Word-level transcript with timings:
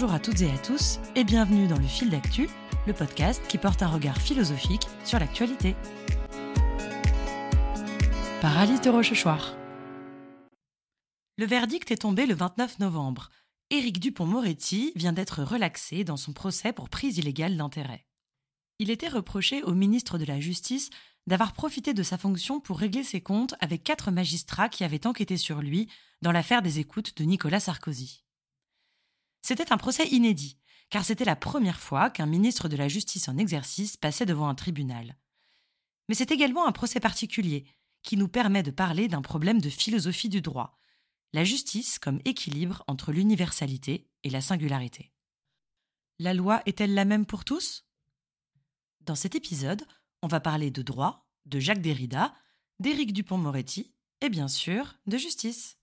Bonjour 0.00 0.14
à 0.14 0.20
toutes 0.20 0.42
et 0.42 0.50
à 0.52 0.58
tous 0.58 1.00
et 1.16 1.24
bienvenue 1.24 1.66
dans 1.66 1.76
le 1.76 1.84
fil 1.84 2.08
d'actu, 2.08 2.48
le 2.86 2.92
podcast 2.92 3.42
qui 3.48 3.58
porte 3.58 3.82
un 3.82 3.88
regard 3.88 4.16
philosophique 4.22 4.86
sur 5.04 5.18
l'actualité. 5.18 5.74
Par 8.40 8.56
Alice 8.56 8.80
de 8.80 8.90
Rochechouart. 8.90 9.56
Le 11.36 11.46
verdict 11.46 11.90
est 11.90 12.02
tombé 12.02 12.26
le 12.26 12.36
29 12.36 12.78
novembre. 12.78 13.30
Éric 13.70 13.98
Dupont-Moretti 13.98 14.92
vient 14.94 15.12
d'être 15.12 15.42
relaxé 15.42 16.04
dans 16.04 16.16
son 16.16 16.32
procès 16.32 16.72
pour 16.72 16.90
prise 16.90 17.18
illégale 17.18 17.56
d'intérêt. 17.56 18.06
Il 18.78 18.92
était 18.92 19.08
reproché 19.08 19.64
au 19.64 19.74
ministre 19.74 20.16
de 20.16 20.26
la 20.26 20.38
Justice 20.38 20.90
d'avoir 21.26 21.52
profité 21.52 21.92
de 21.92 22.04
sa 22.04 22.18
fonction 22.18 22.60
pour 22.60 22.78
régler 22.78 23.02
ses 23.02 23.20
comptes 23.20 23.56
avec 23.58 23.82
quatre 23.82 24.12
magistrats 24.12 24.68
qui 24.68 24.84
avaient 24.84 25.08
enquêté 25.08 25.36
sur 25.36 25.60
lui 25.60 25.88
dans 26.22 26.30
l'affaire 26.30 26.62
des 26.62 26.78
écoutes 26.78 27.16
de 27.16 27.24
Nicolas 27.24 27.58
Sarkozy. 27.58 28.27
C'était 29.48 29.72
un 29.72 29.78
procès 29.78 30.06
inédit, 30.08 30.58
car 30.90 31.06
c'était 31.06 31.24
la 31.24 31.34
première 31.34 31.80
fois 31.80 32.10
qu'un 32.10 32.26
ministre 32.26 32.68
de 32.68 32.76
la 32.76 32.86
Justice 32.86 33.30
en 33.30 33.38
exercice 33.38 33.96
passait 33.96 34.26
devant 34.26 34.46
un 34.46 34.54
tribunal. 34.54 35.16
Mais 36.06 36.14
c'est 36.14 36.30
également 36.30 36.66
un 36.66 36.72
procès 36.72 37.00
particulier, 37.00 37.64
qui 38.02 38.18
nous 38.18 38.28
permet 38.28 38.62
de 38.62 38.70
parler 38.70 39.08
d'un 39.08 39.22
problème 39.22 39.58
de 39.58 39.70
philosophie 39.70 40.28
du 40.28 40.42
droit, 40.42 40.76
la 41.32 41.44
justice 41.44 41.98
comme 41.98 42.20
équilibre 42.26 42.84
entre 42.88 43.10
l'universalité 43.10 44.10
et 44.22 44.28
la 44.28 44.42
singularité. 44.42 45.14
La 46.18 46.34
loi 46.34 46.60
est-elle 46.66 46.92
la 46.92 47.06
même 47.06 47.24
pour 47.24 47.46
tous? 47.46 47.86
Dans 49.00 49.14
cet 49.14 49.34
épisode, 49.34 49.86
on 50.20 50.28
va 50.28 50.40
parler 50.40 50.70
de 50.70 50.82
droit, 50.82 51.26
de 51.46 51.58
Jacques 51.58 51.80
Derrida, 51.80 52.34
d'Éric 52.80 53.14
Dupont-Moretti 53.14 53.94
et 54.20 54.28
bien 54.28 54.46
sûr 54.46 54.96
de 55.06 55.16
justice. 55.16 55.78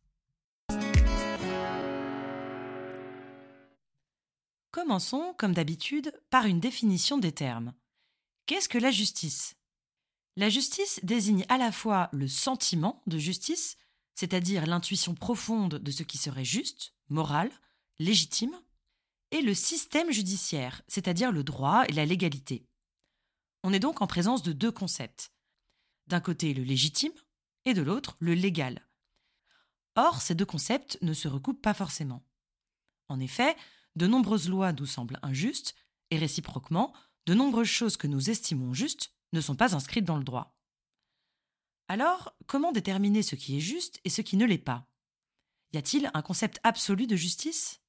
Commençons, 4.75 5.33
comme 5.37 5.53
d'habitude, 5.53 6.11
par 6.29 6.47
une 6.47 6.59
définition 6.59 7.17
des 7.17 7.31
termes. 7.31 7.73
Qu'est-ce 8.45 8.67
que 8.67 8.77
la 8.77 8.91
justice? 8.91 9.55
La 10.35 10.49
justice 10.49 10.99
désigne 11.01 11.45
à 11.47 11.57
la 11.57 11.71
fois 11.71 12.09
le 12.11 12.27
sentiment 12.27 13.01
de 13.07 13.17
justice, 13.17 13.77
c'est-à-dire 14.15 14.65
l'intuition 14.65 15.15
profonde 15.15 15.75
de 15.75 15.91
ce 15.91 16.03
qui 16.03 16.17
serait 16.17 16.43
juste, 16.43 16.93
moral, 17.07 17.49
légitime, 17.99 18.53
et 19.31 19.41
le 19.41 19.53
système 19.53 20.11
judiciaire, 20.11 20.81
c'est-à-dire 20.89 21.31
le 21.31 21.45
droit 21.45 21.85
et 21.87 21.93
la 21.93 22.05
légalité. 22.05 22.67
On 23.63 23.71
est 23.71 23.79
donc 23.79 24.01
en 24.01 24.07
présence 24.07 24.43
de 24.43 24.51
deux 24.51 24.73
concepts. 24.73 25.31
D'un 26.07 26.19
côté 26.19 26.53
le 26.53 26.63
légitime 26.63 27.13
et 27.63 27.73
de 27.73 27.81
l'autre 27.81 28.17
le 28.19 28.33
légal. 28.33 28.85
Or, 29.95 30.21
ces 30.21 30.35
deux 30.35 30.45
concepts 30.45 30.97
ne 31.01 31.13
se 31.13 31.29
recoupent 31.29 31.61
pas 31.61 31.73
forcément. 31.73 32.25
En 33.07 33.21
effet, 33.21 33.55
de 33.95 34.07
nombreuses 34.07 34.49
lois 34.49 34.73
nous 34.73 34.85
semblent 34.85 35.19
injustes, 35.21 35.75
et 36.11 36.17
réciproquement, 36.17 36.93
de 37.25 37.33
nombreuses 37.33 37.67
choses 37.67 37.97
que 37.97 38.07
nous 38.07 38.29
estimons 38.29 38.73
justes 38.73 39.13
ne 39.33 39.41
sont 39.41 39.55
pas 39.55 39.75
inscrites 39.75 40.05
dans 40.05 40.17
le 40.17 40.23
droit. 40.23 40.55
Alors, 41.87 42.35
comment 42.47 42.71
déterminer 42.71 43.21
ce 43.21 43.35
qui 43.35 43.57
est 43.57 43.61
juste 43.61 43.99
et 44.03 44.09
ce 44.09 44.21
qui 44.21 44.37
ne 44.37 44.45
l'est 44.45 44.57
pas? 44.57 44.87
Y 45.73 45.77
a-t-il 45.77 46.11
un 46.13 46.21
concept 46.21 46.59
absolu 46.63 47.07
de 47.07 47.15
justice? 47.15 47.81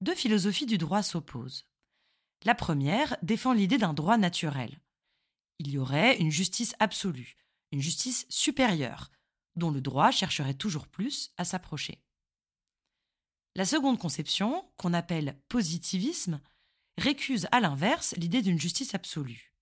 Deux 0.00 0.14
philosophies 0.14 0.66
du 0.66 0.78
droit 0.78 1.02
s'opposent. 1.02 1.66
La 2.44 2.54
première 2.54 3.16
défend 3.22 3.52
l'idée 3.52 3.78
d'un 3.78 3.94
droit 3.94 4.18
naturel. 4.18 4.80
Il 5.58 5.70
y 5.70 5.78
aurait 5.78 6.18
une 6.18 6.30
justice 6.30 6.74
absolue, 6.80 7.36
une 7.70 7.80
justice 7.80 8.26
supérieure, 8.28 9.10
dont 9.54 9.70
le 9.70 9.80
droit 9.80 10.10
chercherait 10.10 10.54
toujours 10.54 10.88
plus 10.88 11.32
à 11.36 11.44
s'approcher. 11.44 12.02
La 13.54 13.66
seconde 13.66 13.98
conception, 13.98 14.66
qu'on 14.78 14.94
appelle 14.94 15.38
positivisme, 15.48 16.40
récuse 16.96 17.48
à 17.52 17.60
l'inverse 17.60 18.14
l'idée 18.16 18.40
d'une 18.40 18.58
justice 18.58 18.94
absolue. 18.94 19.54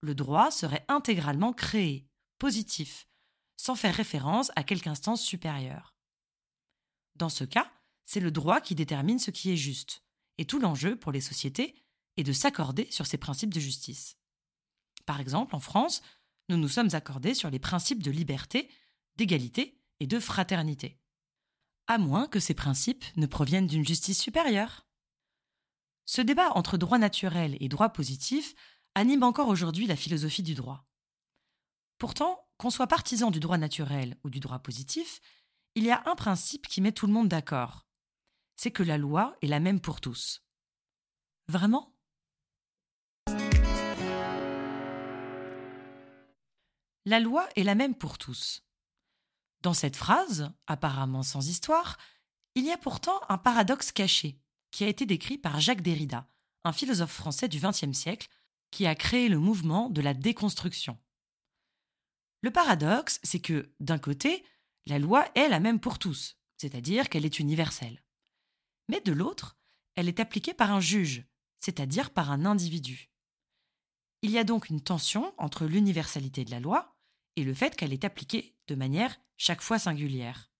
Le 0.00 0.14
droit 0.14 0.52
serait 0.52 0.84
intégralement 0.86 1.52
créé, 1.52 2.06
positif, 2.38 3.08
sans 3.56 3.74
faire 3.74 3.94
référence 3.94 4.52
à 4.54 4.62
quelque 4.62 4.86
instance 4.86 5.22
supérieure. 5.22 5.96
Dans 7.16 7.28
ce 7.28 7.44
cas, 7.44 7.72
c'est 8.04 8.20
le 8.20 8.30
droit 8.30 8.60
qui 8.60 8.76
détermine 8.76 9.18
ce 9.18 9.32
qui 9.32 9.50
est 9.50 9.56
juste, 9.56 10.04
et 10.38 10.44
tout 10.44 10.60
l'enjeu 10.60 10.96
pour 10.96 11.10
les 11.10 11.20
sociétés 11.20 11.74
est 12.16 12.24
de 12.24 12.32
s'accorder 12.32 12.86
sur 12.90 13.06
ces 13.06 13.18
principes 13.18 13.54
de 13.54 13.60
justice. 13.60 14.18
Par 15.04 15.20
exemple, 15.20 15.56
en 15.56 15.60
France, 15.60 16.00
nous 16.48 16.56
nous 16.56 16.68
sommes 16.68 16.94
accordés 16.94 17.34
sur 17.34 17.50
les 17.50 17.58
principes 17.58 18.02
de 18.02 18.10
liberté, 18.10 18.70
d'égalité 19.16 19.80
et 19.98 20.06
de 20.06 20.20
fraternité 20.20 21.00
à 21.86 21.98
moins 21.98 22.26
que 22.26 22.40
ces 22.40 22.54
principes 22.54 23.04
ne 23.16 23.26
proviennent 23.26 23.66
d'une 23.66 23.86
justice 23.86 24.20
supérieure. 24.20 24.86
Ce 26.06 26.20
débat 26.20 26.50
entre 26.52 26.76
droit 26.76 26.98
naturel 26.98 27.56
et 27.60 27.68
droit 27.68 27.90
positif 27.90 28.54
anime 28.94 29.22
encore 29.22 29.48
aujourd'hui 29.48 29.86
la 29.86 29.96
philosophie 29.96 30.42
du 30.42 30.54
droit. 30.54 30.86
Pourtant, 31.98 32.46
qu'on 32.58 32.70
soit 32.70 32.86
partisan 32.86 33.30
du 33.30 33.40
droit 33.40 33.58
naturel 33.58 34.16
ou 34.24 34.30
du 34.30 34.40
droit 34.40 34.58
positif, 34.58 35.20
il 35.74 35.84
y 35.84 35.90
a 35.90 36.02
un 36.06 36.14
principe 36.14 36.68
qui 36.68 36.80
met 36.80 36.92
tout 36.92 37.06
le 37.06 37.12
monde 37.12 37.28
d'accord. 37.28 37.86
C'est 38.56 38.70
que 38.70 38.82
la 38.82 38.98
loi 38.98 39.36
est 39.42 39.46
la 39.46 39.60
même 39.60 39.80
pour 39.80 40.00
tous. 40.00 40.42
Vraiment? 41.48 41.94
La 47.06 47.20
loi 47.20 47.46
est 47.56 47.64
la 47.64 47.74
même 47.74 47.94
pour 47.94 48.16
tous. 48.16 48.63
Dans 49.64 49.72
cette 49.72 49.96
phrase, 49.96 50.52
apparemment 50.66 51.22
sans 51.22 51.48
histoire, 51.48 51.96
il 52.54 52.66
y 52.66 52.70
a 52.70 52.76
pourtant 52.76 53.18
un 53.30 53.38
paradoxe 53.38 53.92
caché, 53.92 54.38
qui 54.70 54.84
a 54.84 54.88
été 54.88 55.06
décrit 55.06 55.38
par 55.38 55.58
Jacques 55.58 55.80
Derrida, 55.80 56.28
un 56.64 56.72
philosophe 56.74 57.12
français 57.12 57.48
du 57.48 57.58
XXe 57.60 57.96
siècle, 57.96 58.28
qui 58.70 58.86
a 58.86 58.94
créé 58.94 59.30
le 59.30 59.38
mouvement 59.38 59.88
de 59.88 60.02
la 60.02 60.12
déconstruction. 60.12 60.98
Le 62.42 62.50
paradoxe, 62.50 63.20
c'est 63.22 63.40
que, 63.40 63.72
d'un 63.80 63.98
côté, 63.98 64.44
la 64.84 64.98
loi 64.98 65.26
est 65.34 65.48
la 65.48 65.60
même 65.60 65.80
pour 65.80 65.98
tous, 65.98 66.36
c'est-à-dire 66.58 67.08
qu'elle 67.08 67.24
est 67.24 67.38
universelle. 67.38 68.04
Mais 68.90 69.00
de 69.00 69.12
l'autre, 69.12 69.56
elle 69.94 70.08
est 70.08 70.20
appliquée 70.20 70.52
par 70.52 70.72
un 70.72 70.80
juge, 70.80 71.24
c'est-à-dire 71.60 72.10
par 72.10 72.30
un 72.30 72.44
individu. 72.44 73.10
Il 74.20 74.30
y 74.30 74.36
a 74.36 74.44
donc 74.44 74.68
une 74.68 74.82
tension 74.82 75.32
entre 75.38 75.64
l'universalité 75.64 76.44
de 76.44 76.50
la 76.50 76.60
loi 76.60 76.98
et 77.36 77.44
le 77.44 77.54
fait 77.54 77.74
qu'elle 77.76 77.94
est 77.94 78.04
appliquée 78.04 78.53
de 78.68 78.74
manière 78.74 79.16
chaque 79.36 79.62
fois 79.62 79.78
singulière. 79.78 80.50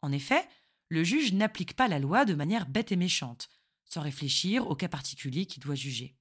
En 0.00 0.12
effet, 0.12 0.46
le 0.88 1.04
juge 1.04 1.32
n'applique 1.32 1.74
pas 1.74 1.88
la 1.88 1.98
loi 1.98 2.24
de 2.24 2.34
manière 2.34 2.66
bête 2.66 2.92
et 2.92 2.96
méchante, 2.96 3.48
sans 3.84 4.00
réfléchir 4.02 4.68
au 4.68 4.74
cas 4.74 4.88
particulier 4.88 5.46
qu'il 5.46 5.62
doit 5.62 5.74
juger. 5.74 6.16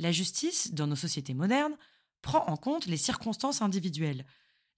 La 0.00 0.12
justice, 0.12 0.72
dans 0.72 0.86
nos 0.86 0.96
sociétés 0.96 1.34
modernes, 1.34 1.76
prend 2.22 2.46
en 2.46 2.56
compte 2.56 2.86
les 2.86 2.96
circonstances 2.96 3.62
individuelles. 3.62 4.26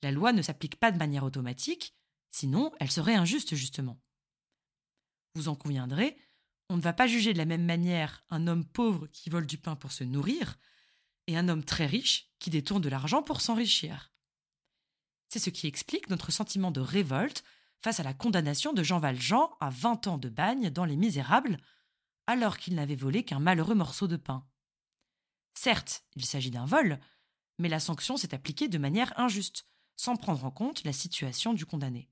La 0.02 0.10
loi 0.10 0.32
ne 0.32 0.42
s'applique 0.42 0.76
pas 0.76 0.90
de 0.90 0.98
manière 0.98 1.24
automatique, 1.24 1.94
sinon 2.30 2.72
elle 2.80 2.90
serait 2.90 3.14
injuste 3.14 3.54
justement. 3.54 4.00
Vous 5.34 5.48
en 5.48 5.54
conviendrez, 5.54 6.16
on 6.68 6.76
ne 6.76 6.82
va 6.82 6.92
pas 6.92 7.06
juger 7.06 7.32
de 7.32 7.38
la 7.38 7.44
même 7.44 7.64
manière 7.64 8.24
un 8.30 8.46
homme 8.46 8.64
pauvre 8.64 9.06
qui 9.08 9.30
vole 9.30 9.46
du 9.46 9.58
pain 9.58 9.76
pour 9.76 9.92
se 9.92 10.04
nourrir 10.04 10.58
et 11.26 11.36
un 11.36 11.48
homme 11.48 11.64
très 11.64 11.86
riche 11.86 12.30
qui 12.38 12.50
détourne 12.50 12.82
de 12.82 12.88
l'argent 12.88 13.22
pour 13.22 13.40
s'enrichir. 13.40 14.12
C'est 15.36 15.50
ce 15.50 15.50
qui 15.50 15.66
explique 15.66 16.08
notre 16.08 16.32
sentiment 16.32 16.70
de 16.70 16.80
révolte 16.80 17.44
face 17.82 18.00
à 18.00 18.02
la 18.02 18.14
condamnation 18.14 18.72
de 18.72 18.82
Jean 18.82 19.00
Valjean 19.00 19.50
à 19.60 19.68
20 19.68 20.06
ans 20.06 20.16
de 20.16 20.30
bagne 20.30 20.70
dans 20.70 20.86
Les 20.86 20.96
Misérables, 20.96 21.58
alors 22.26 22.56
qu'il 22.56 22.74
n'avait 22.74 22.96
volé 22.96 23.22
qu'un 23.22 23.38
malheureux 23.38 23.74
morceau 23.74 24.08
de 24.08 24.16
pain. 24.16 24.48
Certes, 25.52 26.06
il 26.14 26.24
s'agit 26.24 26.50
d'un 26.50 26.64
vol, 26.64 26.98
mais 27.58 27.68
la 27.68 27.80
sanction 27.80 28.16
s'est 28.16 28.34
appliquée 28.34 28.68
de 28.68 28.78
manière 28.78 29.12
injuste, 29.20 29.66
sans 29.94 30.16
prendre 30.16 30.42
en 30.42 30.50
compte 30.50 30.84
la 30.84 30.94
situation 30.94 31.52
du 31.52 31.66
condamné. 31.66 32.08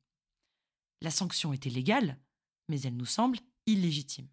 La 1.00 1.10
sanction 1.10 1.54
était 1.54 1.70
légale, 1.70 2.20
mais 2.69 2.82
elle 2.82 2.99
nous 2.99 3.06
semble 3.06 3.38
illégitime. 3.64 4.28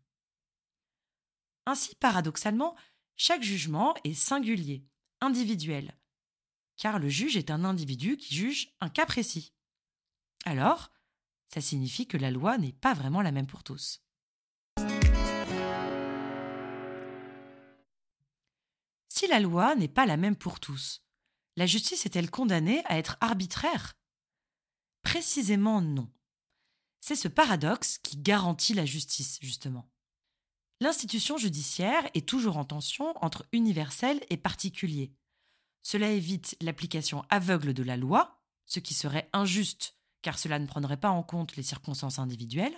Ainsi, 1.66 1.96
paradoxalement, 1.96 2.76
chaque 3.16 3.42
jugement 3.42 3.96
est 4.04 4.16
singulier, 4.16 4.84
individuel, 5.22 5.96
car 6.82 6.98
le 6.98 7.10
juge 7.10 7.38
est 7.38 7.52
un 7.52 7.64
individu 7.64 8.18
qui 8.18 8.34
juge 8.34 8.74
un 8.82 8.90
cas 8.90 9.06
précis. 9.06 9.54
Alors, 10.46 10.90
ça 11.54 11.62
signifie 11.62 12.08
que 12.08 12.18
la 12.18 12.32
loi 12.32 12.58
n'est 12.58 12.74
pas 12.74 12.96
vraiment 12.96 13.22
la 13.22 13.32
même 13.32 13.46
pour 13.46 13.64
tous. 13.64 14.02
Si 19.10 19.28
la 19.28 19.40
loi 19.40 19.76
n'est 19.76 19.88
pas 19.88 20.08
la 20.08 20.18
même 20.18 20.36
pour 20.36 20.60
tous, 20.60 21.04
la 21.56 21.68
justice 21.68 22.08
est-elle 22.08 22.32
condamnée 22.32 22.82
à 22.86 22.98
être 22.98 23.16
arbitraire? 23.22 23.94
Précisément 25.04 25.82
non. 25.82 26.12
C'est 27.00 27.16
ce 27.16 27.28
paradoxe 27.28 28.00
qui 28.00 28.18
garantit 28.18 28.74
la 28.74 28.88
justice, 28.88 29.38
justement. 29.40 29.88
L'institution 30.80 31.38
judiciaire 31.38 32.10
est 32.16 32.28
toujours 32.28 32.58
en 32.58 32.66
tension 32.66 33.14
entre 33.24 33.46
universel 33.52 34.20
et 34.32 34.38
particulier. 34.38 35.14
Cela 35.84 36.10
évite 36.12 36.56
l'application 36.62 37.24
aveugle 37.30 37.74
de 37.74 37.84
la 37.84 37.98
loi, 37.98 38.42
ce 38.66 38.80
qui 38.80 38.94
serait 38.94 39.30
injuste 39.34 39.96
car 40.22 40.38
cela 40.38 40.60
ne 40.60 40.68
prendrait 40.68 41.00
pas 41.00 41.10
en 41.10 41.24
compte 41.24 41.56
les 41.56 41.64
circonstances 41.64 42.20
individuelles, 42.20 42.78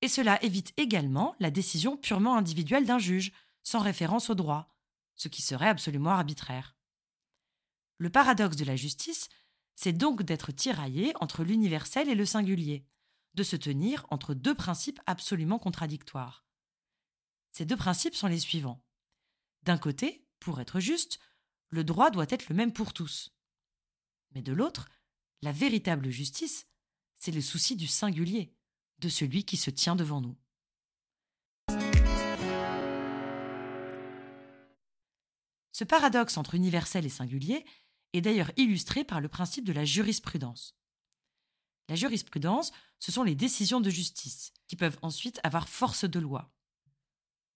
Et 0.00 0.06
cela 0.06 0.40
évite 0.44 0.72
également 0.76 1.34
la 1.40 1.50
décision 1.50 1.96
purement 1.96 2.36
individuelle 2.36 2.86
d'un 2.86 3.00
juge, 3.00 3.32
sans 3.64 3.80
référence 3.80 4.30
au 4.30 4.36
droit, 4.36 4.72
ce 5.16 5.26
qui 5.26 5.42
serait 5.42 5.68
absolument 5.68 6.10
arbitraire. 6.10 6.76
Le 7.96 8.08
paradoxe 8.08 8.56
de 8.56 8.64
la 8.64 8.76
justice, 8.76 9.28
c'est 9.74 9.92
donc 9.92 10.22
d'être 10.22 10.52
tiraillé 10.52 11.14
entre 11.20 11.42
l'universel 11.42 12.08
et 12.08 12.14
le 12.14 12.26
singulier, 12.26 12.86
de 13.34 13.42
se 13.42 13.56
tenir 13.56 14.06
entre 14.10 14.34
deux 14.34 14.54
principes 14.54 15.00
absolument 15.06 15.58
contradictoires. 15.58 16.44
Ces 17.50 17.64
deux 17.64 17.76
principes 17.76 18.14
sont 18.14 18.28
les 18.28 18.38
suivants. 18.38 18.84
D'un 19.64 19.78
côté, 19.78 20.28
pour 20.38 20.60
être 20.60 20.78
juste, 20.78 21.18
le 21.70 21.84
droit 21.84 22.10
doit 22.10 22.26
être 22.28 22.48
le 22.48 22.54
même 22.54 22.72
pour 22.72 22.92
tous. 22.92 23.32
Mais 24.34 24.42
de 24.42 24.52
l'autre, 24.52 24.88
la 25.42 25.52
véritable 25.52 26.10
justice, 26.10 26.66
c'est 27.16 27.32
le 27.32 27.40
souci 27.40 27.76
du 27.76 27.86
singulier, 27.86 28.54
de 28.98 29.08
celui 29.08 29.44
qui 29.44 29.56
se 29.56 29.70
tient 29.70 29.96
devant 29.96 30.20
nous. 30.20 30.36
Ce 35.72 35.84
paradoxe 35.84 36.36
entre 36.36 36.54
universel 36.54 37.06
et 37.06 37.10
singulier 37.10 37.64
est 38.12 38.20
d'ailleurs 38.20 38.50
illustré 38.56 39.04
par 39.04 39.20
le 39.20 39.28
principe 39.28 39.64
de 39.64 39.72
la 39.72 39.84
jurisprudence. 39.84 40.74
La 41.88 41.94
jurisprudence, 41.94 42.72
ce 42.98 43.12
sont 43.12 43.22
les 43.22 43.34
décisions 43.34 43.80
de 43.80 43.90
justice, 43.90 44.52
qui 44.66 44.76
peuvent 44.76 44.98
ensuite 45.02 45.40
avoir 45.44 45.68
force 45.68 46.04
de 46.04 46.18
loi. 46.18 46.52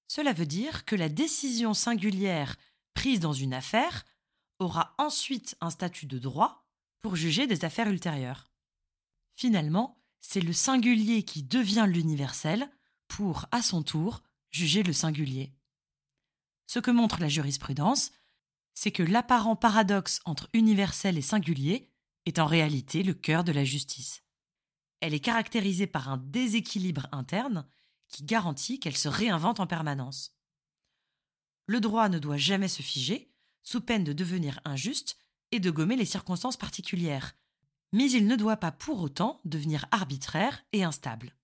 Cela 0.06 0.32
veut 0.32 0.46
dire 0.46 0.84
que 0.84 0.94
la 0.94 1.08
décision 1.08 1.74
singulière 1.74 2.56
prise 2.94 3.20
dans 3.20 3.32
une 3.32 3.54
affaire 3.54 4.04
aura 4.58 4.94
ensuite 4.98 5.56
un 5.60 5.70
statut 5.70 6.06
de 6.06 6.18
droit 6.18 6.66
pour 7.00 7.16
juger 7.16 7.46
des 7.46 7.64
affaires 7.64 7.88
ultérieures. 7.88 8.50
Finalement, 9.34 9.98
c'est 10.20 10.40
le 10.40 10.52
singulier 10.52 11.24
qui 11.24 11.42
devient 11.42 11.86
l'universel 11.88 12.70
pour, 13.08 13.46
à 13.50 13.60
son 13.60 13.82
tour, 13.82 14.22
juger 14.50 14.82
le 14.82 14.92
singulier. 14.92 15.52
Ce 16.66 16.78
que 16.78 16.90
montre 16.90 17.20
la 17.20 17.28
jurisprudence, 17.28 18.12
c'est 18.74 18.92
que 18.92 19.02
l'apparent 19.02 19.56
paradoxe 19.56 20.20
entre 20.24 20.48
universel 20.52 21.18
et 21.18 21.22
singulier 21.22 21.90
est 22.24 22.38
en 22.38 22.46
réalité 22.46 23.02
le 23.02 23.14
cœur 23.14 23.44
de 23.44 23.52
la 23.52 23.64
justice. 23.64 24.22
Elle 25.00 25.14
est 25.14 25.20
caractérisée 25.20 25.88
par 25.88 26.08
un 26.08 26.16
déséquilibre 26.16 27.08
interne 27.10 27.66
qui 28.08 28.24
garantit 28.24 28.78
qu'elle 28.78 28.96
se 28.96 29.08
réinvente 29.08 29.58
en 29.58 29.66
permanence. 29.66 30.34
Le 31.72 31.80
droit 31.80 32.10
ne 32.10 32.18
doit 32.18 32.36
jamais 32.36 32.68
se 32.68 32.82
figer, 32.82 33.32
sous 33.62 33.80
peine 33.80 34.04
de 34.04 34.12
devenir 34.12 34.60
injuste 34.66 35.16
et 35.52 35.58
de 35.58 35.70
gommer 35.70 35.96
les 35.96 36.04
circonstances 36.04 36.58
particulières, 36.58 37.34
mais 37.92 38.10
il 38.10 38.26
ne 38.26 38.36
doit 38.36 38.58
pas 38.58 38.72
pour 38.72 39.00
autant 39.00 39.40
devenir 39.46 39.86
arbitraire 39.90 40.66
et 40.74 40.84
instable. 40.84 41.34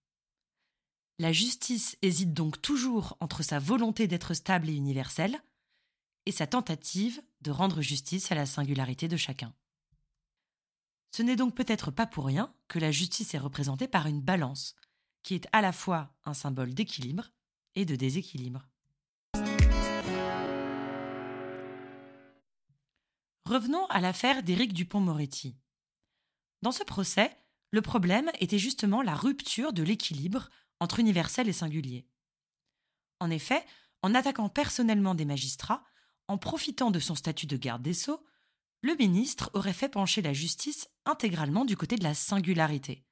La 1.19 1.33
justice 1.33 1.97
hésite 2.03 2.35
donc 2.35 2.61
toujours 2.61 3.17
entre 3.21 3.43
sa 3.43 3.59
volonté 3.59 4.07
d'être 4.07 4.35
stable 4.35 4.69
et 4.69 4.75
universelle 4.75 5.41
et 6.27 6.33
sa 6.33 6.47
tentative 6.47 7.23
de 7.41 7.51
rendre 7.51 7.81
justice 7.81 8.31
à 8.31 8.35
la 8.35 8.45
singularité 8.45 9.09
de 9.09 9.17
chacun. 9.17 9.55
Ce 11.11 11.23
n'est 11.23 11.37
donc 11.37 11.55
peut-être 11.55 11.91
pas 11.91 12.07
pour 12.07 12.27
rien 12.27 12.53
que 12.69 12.79
la 12.79 12.93
justice 12.93 13.33
est 13.33 13.39
représentée 13.39 13.89
par 13.89 14.07
une 14.07 14.21
balance, 14.21 14.77
qui 15.23 15.33
est 15.33 15.49
à 15.53 15.63
la 15.63 15.73
fois 15.73 16.15
un 16.27 16.35
symbole 16.35 16.75
d'équilibre 16.75 17.31
et 17.77 17.87
de 17.87 17.97
déséquilibre. 17.97 18.69
Revenons 23.49 23.87
à 23.87 24.03
l'affaire 24.03 24.43
d'Éric 24.43 24.75
Dupont-Moretti. 24.75 25.57
Dans 26.61 26.71
ce 26.71 26.85
procès, 26.85 27.35
le 27.71 27.81
problème 27.81 28.31
était 28.41 28.59
justement 28.59 29.01
la 29.01 29.15
rupture 29.15 29.73
de 29.73 29.83
l'équilibre 29.83 30.51
entre 30.81 31.01
universel 31.01 31.49
et 31.49 31.55
singulier. 31.55 32.07
En 33.21 33.31
effet, 33.31 33.65
en 34.03 34.15
attaquant 34.15 34.51
personnellement 34.51 35.15
des 35.15 35.25
magistrats, 35.25 35.83
en 36.27 36.37
profitant 36.37 36.91
de 36.91 36.99
son 37.01 37.15
statut 37.15 37.47
de 37.47 37.57
garde 37.57 37.81
des 37.81 37.95
sceaux, 37.95 38.23
le 38.83 38.95
ministre 38.97 39.51
aurait 39.55 39.73
fait 39.73 39.89
pencher 39.89 40.21
la 40.21 40.35
justice 40.35 40.91
intégralement 41.07 41.65
du 41.65 41.75
côté 41.75 41.97
de 41.97 42.05
la 42.05 42.13
singularité, 42.13 43.07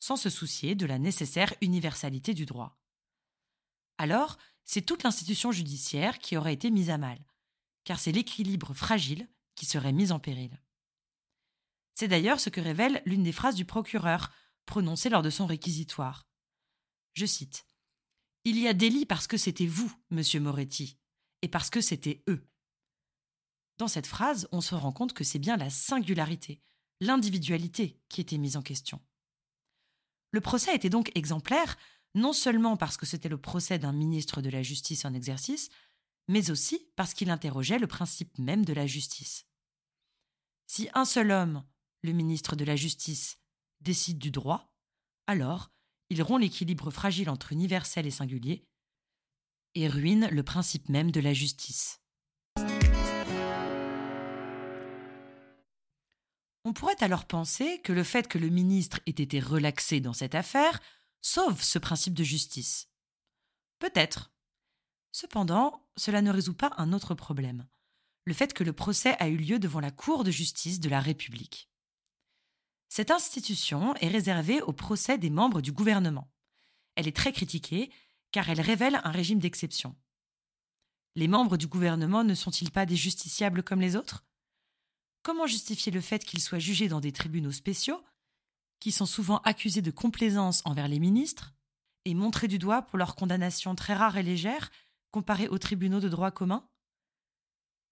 sans 0.00 0.16
se 0.16 0.28
soucier 0.28 0.74
de 0.74 0.84
la 0.84 0.98
nécessaire 0.98 1.54
universalité 1.62 2.34
du 2.34 2.44
droit. 2.44 2.78
Alors, 3.96 4.36
c'est 4.66 4.82
toute 4.82 5.02
l'institution 5.02 5.50
judiciaire 5.50 6.18
qui 6.18 6.36
aurait 6.36 6.52
été 6.52 6.70
mise 6.70 6.90
à 6.90 6.98
mal, 6.98 7.24
car 7.84 7.98
c'est 7.98 8.12
l'équilibre 8.12 8.74
fragile 8.74 9.26
qui 9.58 9.66
serait 9.66 9.92
mis 9.92 10.12
en 10.12 10.20
péril. 10.20 10.62
C'est 11.94 12.06
d'ailleurs 12.06 12.38
ce 12.38 12.48
que 12.48 12.60
révèle 12.60 13.02
l'une 13.06 13.24
des 13.24 13.32
phrases 13.32 13.56
du 13.56 13.64
procureur, 13.64 14.30
prononcée 14.66 15.08
lors 15.08 15.22
de 15.22 15.30
son 15.30 15.46
réquisitoire. 15.46 16.28
Je 17.14 17.26
cite 17.26 17.66
Il 18.44 18.56
y 18.56 18.68
a 18.68 18.72
délit 18.72 19.04
parce 19.04 19.26
que 19.26 19.36
c'était 19.36 19.66
vous, 19.66 19.92
monsieur 20.10 20.38
Moretti, 20.38 20.96
et 21.42 21.48
parce 21.48 21.70
que 21.70 21.80
c'était 21.80 22.22
eux. 22.28 22.48
Dans 23.78 23.88
cette 23.88 24.06
phrase, 24.06 24.48
on 24.52 24.60
se 24.60 24.76
rend 24.76 24.92
compte 24.92 25.12
que 25.12 25.24
c'est 25.24 25.40
bien 25.40 25.56
la 25.56 25.70
singularité, 25.70 26.62
l'individualité 27.00 28.00
qui 28.08 28.20
était 28.20 28.38
mise 28.38 28.56
en 28.56 28.62
question. 28.62 29.00
Le 30.30 30.40
procès 30.40 30.72
était 30.72 30.88
donc 30.88 31.10
exemplaire, 31.16 31.76
non 32.14 32.32
seulement 32.32 32.76
parce 32.76 32.96
que 32.96 33.06
c'était 33.06 33.28
le 33.28 33.40
procès 33.40 33.80
d'un 33.80 33.92
ministre 33.92 34.40
de 34.40 34.50
la 34.50 34.62
Justice 34.62 35.04
en 35.04 35.14
exercice, 35.14 35.68
mais 36.28 36.52
aussi 36.52 36.92
parce 36.94 37.12
qu'il 37.12 37.30
interrogeait 37.30 37.80
le 37.80 37.88
principe 37.88 38.38
même 38.38 38.64
de 38.64 38.72
la 38.72 38.86
justice. 38.86 39.47
Si 40.70 40.86
un 40.92 41.06
seul 41.06 41.30
homme, 41.30 41.64
le 42.02 42.12
ministre 42.12 42.54
de 42.54 42.64
la 42.64 42.76
Justice, 42.76 43.40
décide 43.80 44.18
du 44.18 44.30
droit, 44.30 44.70
alors 45.26 45.72
il 46.10 46.22
rompt 46.22 46.42
l'équilibre 46.42 46.90
fragile 46.90 47.30
entre 47.30 47.52
universel 47.52 48.06
et 48.06 48.10
singulier 48.10 48.68
et 49.74 49.88
ruine 49.88 50.28
le 50.30 50.42
principe 50.42 50.90
même 50.90 51.10
de 51.10 51.20
la 51.20 51.32
justice. 51.32 52.02
On 56.64 56.74
pourrait 56.74 57.02
alors 57.02 57.24
penser 57.26 57.80
que 57.80 57.94
le 57.94 58.04
fait 58.04 58.28
que 58.28 58.38
le 58.38 58.50
ministre 58.50 59.00
ait 59.06 59.10
été 59.10 59.40
relaxé 59.40 60.00
dans 60.00 60.12
cette 60.12 60.34
affaire 60.34 60.80
sauve 61.22 61.62
ce 61.62 61.78
principe 61.78 62.14
de 62.14 62.24
justice. 62.24 62.90
Peut-être. 63.78 64.32
Cependant, 65.12 65.88
cela 65.96 66.20
ne 66.20 66.30
résout 66.30 66.56
pas 66.56 66.74
un 66.76 66.92
autre 66.92 67.14
problème 67.14 67.66
le 68.28 68.34
fait 68.34 68.52
que 68.52 68.62
le 68.62 68.74
procès 68.74 69.16
a 69.20 69.28
eu 69.28 69.38
lieu 69.38 69.58
devant 69.58 69.80
la 69.80 69.90
Cour 69.90 70.22
de 70.22 70.30
justice 70.30 70.80
de 70.80 70.90
la 70.90 71.00
République. 71.00 71.70
Cette 72.90 73.10
institution 73.10 73.94
est 73.96 74.08
réservée 74.08 74.60
au 74.60 74.74
procès 74.74 75.16
des 75.16 75.30
membres 75.30 75.62
du 75.62 75.72
gouvernement. 75.72 76.30
Elle 76.94 77.08
est 77.08 77.16
très 77.16 77.32
critiquée 77.32 77.90
car 78.30 78.50
elle 78.50 78.60
révèle 78.60 79.00
un 79.02 79.10
régime 79.12 79.38
d'exception. 79.38 79.96
Les 81.16 81.26
membres 81.26 81.56
du 81.56 81.68
gouvernement 81.68 82.22
ne 82.22 82.34
sont-ils 82.34 82.70
pas 82.70 82.84
des 82.84 82.96
justiciables 82.96 83.62
comme 83.62 83.80
les 83.80 83.96
autres? 83.96 84.26
Comment 85.22 85.46
justifier 85.46 85.90
le 85.90 86.02
fait 86.02 86.22
qu'ils 86.22 86.42
soient 86.42 86.58
jugés 86.58 86.88
dans 86.88 87.00
des 87.00 87.12
tribunaux 87.12 87.50
spéciaux, 87.50 88.04
qui 88.78 88.92
sont 88.92 89.06
souvent 89.06 89.38
accusés 89.38 89.80
de 89.80 89.90
complaisance 89.90 90.60
envers 90.66 90.88
les 90.88 90.98
ministres, 90.98 91.54
et 92.04 92.12
montrés 92.12 92.48
du 92.48 92.58
doigt 92.58 92.82
pour 92.82 92.98
leurs 92.98 93.16
condamnations 93.16 93.74
très 93.74 93.94
rares 93.94 94.18
et 94.18 94.22
légères 94.22 94.70
comparées 95.12 95.48
aux 95.48 95.58
tribunaux 95.58 96.00
de 96.00 96.10
droit 96.10 96.30
commun? 96.30 96.68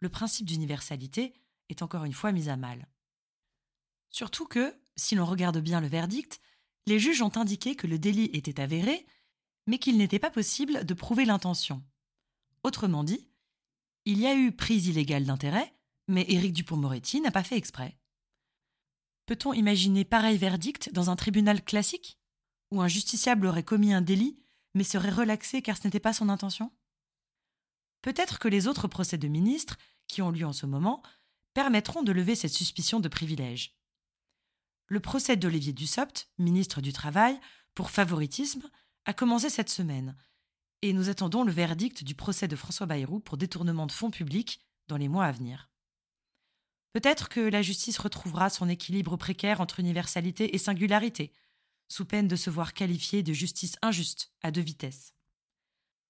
Le 0.01 0.09
principe 0.09 0.47
d'universalité 0.47 1.35
est 1.69 1.83
encore 1.83 2.05
une 2.05 2.13
fois 2.13 2.33
mis 2.33 2.49
à 2.49 2.57
mal. 2.57 2.89
Surtout 4.11 4.47
que, 4.47 4.75
si 4.97 5.15
l'on 5.15 5.27
regarde 5.27 5.59
bien 5.59 5.81
le 5.81 5.89
verdict, 5.89 6.41
les 6.87 6.99
juges 6.99 7.23
ont 7.23 7.37
indiqué 7.37 7.75
que 7.75 7.87
le 7.87 7.99
délit 7.99 8.31
était 8.33 8.61
avéré, 8.61 9.07
mais 9.67 9.79
qu'il 9.79 9.99
n'était 9.99 10.19
pas 10.19 10.31
possible 10.31 10.85
de 10.85 10.95
prouver 10.95 11.25
l'intention. 11.25 11.83
Autrement 12.63 13.05
dit, 13.05 13.29
il 14.05 14.21
y 14.21 14.27
a 14.27 14.37
eu 14.37 14.53
prise 14.53 14.87
illégale 14.87 15.25
d'intérêt, 15.25 15.75
mais 16.09 16.25
Éric 16.29 16.53
Dupont-Moretti 16.53 17.21
n'a 17.21 17.33
pas 17.33 17.43
fait 17.43 17.57
exprès. 17.57 17.99
Peut-on 19.27 19.53
imaginer 19.53 20.05
pareil 20.05 20.39
verdict 20.39 20.93
dans 20.93 21.11
un 21.11 21.17
tribunal 21.17 21.65
classique, 21.65 22.19
où 22.71 22.81
un 22.81 22.89
justiciable 22.89 23.47
aurait 23.47 23.65
commis 23.65 23.93
un 23.93 24.03
délit, 24.03 24.39
mais 24.75 24.85
serait 24.85 25.11
relaxé 25.11 25.63
car 25.63 25.77
ce 25.77 25.87
n'était 25.87 26.01
pas 26.01 26.13
son 26.13 26.29
intention? 26.29 26.71
Peut-être 28.03 28.39
que 28.39 28.49
les 28.49 28.69
autres 28.69 28.89
procès 28.89 29.19
de 29.19 29.29
ministres, 29.29 29.77
qui 30.07 30.23
ont 30.23 30.31
lieu 30.31 30.47
en 30.47 30.53
ce 30.53 30.67
moment, 30.67 31.03
permettront 31.55 32.03
de 32.03 32.13
lever 32.13 32.35
cette 32.35 32.53
suspicion 32.53 33.01
de 33.01 33.09
privilège. 33.09 33.77
Le 34.89 35.01
procès 35.01 35.37
d'Olivier 35.37 35.73
Dussopt, 35.73 36.31
ministre 36.39 36.81
du 36.81 36.93
Travail, 36.93 37.41
pour 37.75 37.91
favoritisme, 37.91 38.71
a 39.05 39.13
commencé 39.13 39.51
cette 39.51 39.71
semaine, 39.71 40.17
et 40.83 40.93
nous 40.93 41.09
attendons 41.09 41.43
le 41.43 41.53
verdict 41.53 42.05
du 42.05 42.15
procès 42.15 42.47
de 42.47 42.57
François 42.57 42.87
Bayrou 42.87 43.21
pour 43.21 43.37
détournement 43.37 43.87
de 43.87 43.93
fonds 43.93 44.11
publics 44.11 44.61
dans 44.89 44.97
les 44.97 45.09
mois 45.09 45.25
à 45.25 45.33
venir. 45.33 45.71
Peut-être 46.93 47.29
que 47.29 47.41
la 47.41 47.63
justice 47.63 47.99
retrouvera 47.99 48.49
son 48.49 48.69
équilibre 48.69 49.17
précaire 49.17 49.61
entre 49.61 49.81
universalité 49.81 50.55
et 50.55 50.59
singularité, 50.59 51.33
sous 51.89 52.05
peine 52.05 52.29
de 52.29 52.37
se 52.37 52.51
voir 52.51 52.75
qualifiée 52.75 53.23
de 53.23 53.33
justice 53.33 53.77
injuste 53.83 54.33
à 54.43 54.51
deux 54.51 54.63
vitesses. 54.63 55.16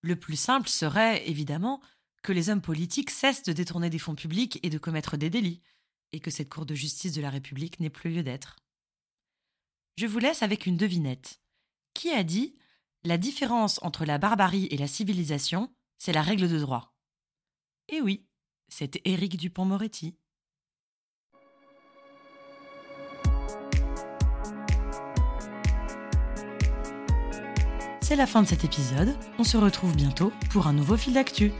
Le 0.02 0.16
plus 0.16 0.36
simple 0.36 0.68
serait, 0.68 1.28
évidemment, 1.28 1.80
que 2.22 2.32
les 2.32 2.50
hommes 2.50 2.62
politiques 2.62 3.10
cessent 3.10 3.42
de 3.42 3.52
détourner 3.52 3.90
des 3.90 3.98
fonds 3.98 4.14
publics 4.14 4.58
et 4.62 4.70
de 4.70 4.78
commettre 4.78 5.16
des 5.16 5.30
délits, 5.30 5.62
et 6.12 6.20
que 6.20 6.30
cette 6.30 6.48
Cour 6.48 6.66
de 6.66 6.74
justice 6.74 7.12
de 7.12 7.20
la 7.20 7.30
République 7.30 7.80
n'ait 7.80 7.90
plus 7.90 8.10
lieu 8.10 8.22
d'être. 8.22 8.56
Je 9.96 10.06
vous 10.06 10.18
laisse 10.18 10.42
avec 10.42 10.66
une 10.66 10.76
devinette. 10.76 11.40
Qui 11.94 12.10
a 12.10 12.22
dit 12.22 12.56
La 13.04 13.16
différence 13.16 13.78
entre 13.82 14.04
la 14.04 14.18
barbarie 14.18 14.66
et 14.70 14.76
la 14.76 14.88
civilisation, 14.88 15.74
c'est 15.98 16.12
la 16.12 16.22
règle 16.22 16.48
de 16.48 16.58
droit? 16.58 16.94
Et 17.88 18.00
oui, 18.00 18.26
c'était 18.68 19.02
Éric 19.04 19.36
Dupont-Moretti. 19.36 20.18
C'est 28.08 28.14
la 28.14 28.28
fin 28.28 28.40
de 28.40 28.46
cet 28.46 28.62
épisode. 28.62 29.16
On 29.36 29.42
se 29.42 29.56
retrouve 29.56 29.96
bientôt 29.96 30.32
pour 30.50 30.68
un 30.68 30.72
nouveau 30.72 30.96
fil 30.96 31.14
d'actu. 31.14 31.50